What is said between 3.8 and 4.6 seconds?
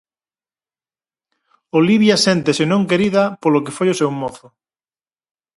o seu mozo.